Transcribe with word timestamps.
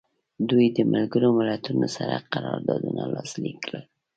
دوی 0.49 0.67
د 0.77 0.79
ملګرو 0.93 1.29
ملتونو 1.39 1.87
سره 1.97 2.15
قراردادونه 2.33 3.01
لاسلیک 3.13 3.57
کړل. 3.65 3.83